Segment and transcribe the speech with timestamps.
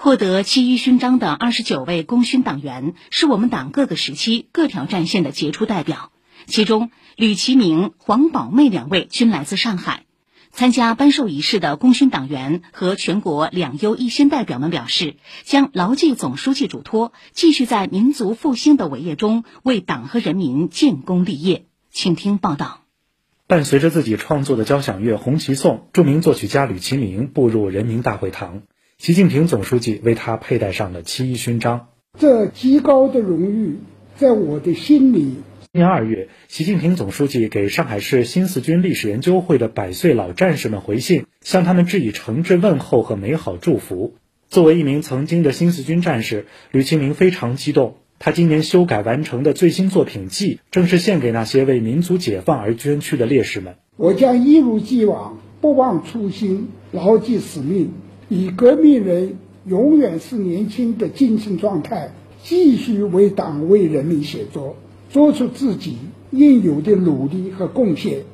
[0.00, 6.12] 获得七一勋章的二十九位功勋党员是我们党各个时期各条战线的杰出代表，
[6.46, 10.04] 其中吕其明、黄宝妹两位均来自上海。
[10.52, 21.64] 参加颁授仪式的功勋党员和全国两优一先代表们表示，将牢记总书记嘱托，继续在民族复兴的伟业中为党和人民建功立业。
[21.90, 22.82] 请听报道。
[23.48, 28.62] 伴随着自己创作的交响乐《红旗颂》，著名作曲家吕其明步入人民大会堂。
[28.98, 31.86] 习近平总书记为他佩戴上了七一勋章，
[32.18, 33.76] 这极高的荣誉
[34.16, 35.36] 在我的心里。
[35.72, 44.14] 今年二月，习近平总书记给上海市新四军历史研究会的百岁老战士们回信，向他们致以诚挚问候和美好祝福。
[44.48, 47.98] 作为一名曾经的新四军战士，吕其明非常激动。
[48.18, 53.76] 他今年修改完成的最新作品《记》，正是献给那些为民族解放而捐躯的烈士们。
[53.96, 57.92] 我将一如既往，不忘初心，牢记使命。
[58.30, 62.10] 以革命人永远是年轻的精神状态，
[62.42, 64.76] 继续为党为人民写作，
[65.08, 65.96] 做出自己
[66.30, 68.24] 应有的努力和贡献。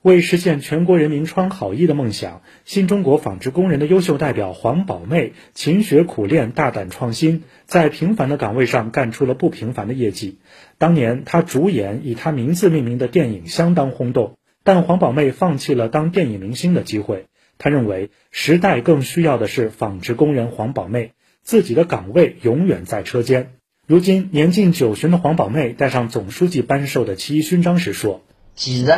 [0.00, 10.38] 为实现全国人民穿好衣的梦想，新中国纺织工人的优秀代表黄宝妹勤学苦练、大胆创新，在平凡的岗位上干出了不平凡的业绩。
[10.78, 14.32] 当年她主演以她名字命名的电影相当轰动，
[14.64, 17.26] 但黄宝妹放弃了当电影明星的机会。
[17.62, 23.52] 他认为时代更需要的是纺织工人黄宝妹，自己的岗位永远在车间。
[23.86, 28.22] 如今年近九旬的黄宝妹戴上总书记颁授的七一勋章时说
[28.56, 28.92] ：“其实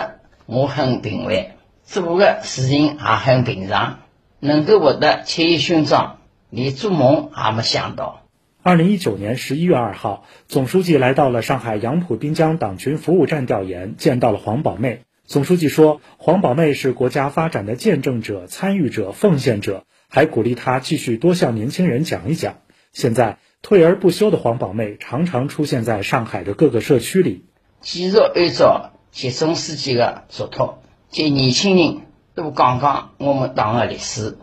[0.46, 3.98] 我很平凡，做的事情也很平常，
[4.40, 8.22] 能够获得七一勋章，连做梦也没想到。”
[8.64, 15.02] 二零一九年十一月二号，总书记来到了上海杨浦滨江党群服务站调研，见到了黄宝妹。
[15.26, 22.56] 总书记说：“黄宝妹是国家发展的见证者、参与者、奉献者，还鼓励她继续多向年轻人讲一讲。
[22.92, 27.46] 现在退而不休的黄宝妹常常出现在上海的各个社区里。
[27.80, 32.02] 继续按照习总书记的嘱托，给年轻人
[32.34, 34.36] 多讲讲我们党的历史，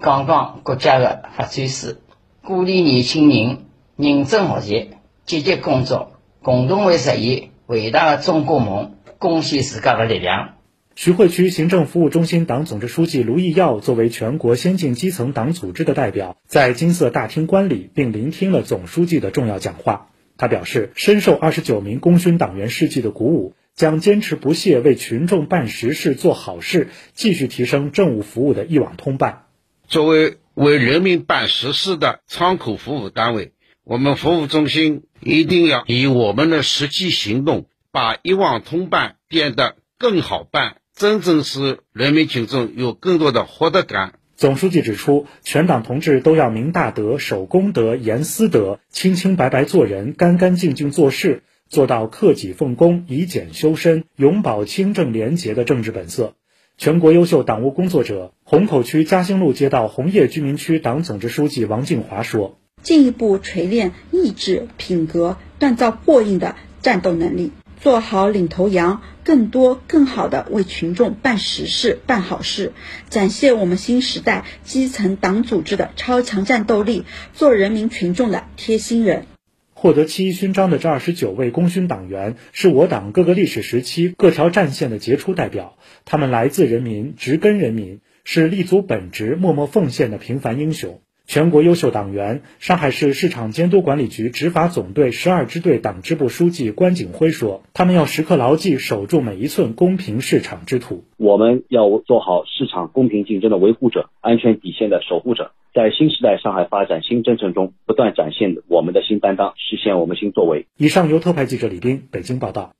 [0.00, 2.00] 讲讲国家的发展史，
[2.44, 3.66] 鼓励年轻人
[3.96, 4.90] 认真学习、
[5.26, 6.12] 积极工作，
[6.44, 10.54] 共同为实现伟大的中国梦。”贡献自家的力量。
[10.94, 20.08] 徐汇区行政服务中心党总支书记卢义耀作为全国先进基层党组织的代表，在金色大厅观礼，并聆听了总书记的重要讲话。
[20.36, 29.46] 他表示，深受二十九名功勋党员事迹的鼓舞，将坚持不懈为群众办实事、做好事，继续提升政务服务的一网通办。
[29.86, 33.52] 作为为人民办实事的窗口服务单位，
[33.84, 37.66] 我们服务中心一定要以我们的实际行动。
[37.98, 44.20] 把一网通办变得更好办，真正使人民群众有更多的获得感。
[44.36, 56.34] 总书记指出，全党同志都要明大德、守公德、严私德，清清白白做人，干干净净做事，做到克己奉公、以俭修身，永葆清正廉洁的政治本色。
[56.76, 67.50] 全国优秀党务工作者，虹口区嘉兴路街道红叶居民区党总支书记王静华说：“进一步锤炼意志、品格，锻造过硬的战斗能力。”
[67.80, 72.72] 做好领头羊，更多更好的为群众办实事、办好事，
[73.08, 79.26] 展现我们新时代基层党组织的超强战斗力，做人民群众的贴心人。
[79.74, 91.00] 获得七一勋章的这二十九位功勋党员，是我党各个历史时期各条战线的杰出代表，他们来自人民，植根人民，是立足本职、默默奉献的平凡英雄。
[91.28, 101.04] 全国优秀党员，上海市市场监督管理局执法总队十二支队党支部书记关景辉说：“他们要时刻牢记守住每一寸公平市场之土。
[101.18, 112.72] 我们要做好市场公平竞争的维护者、安全底线的守护者，在新时代上海发展新征程中，不断展现我们的新担当，实现我们新作为。”以上由特派记者李斌北京报道。